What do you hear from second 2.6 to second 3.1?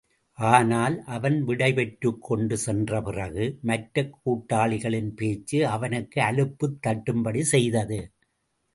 சென்ற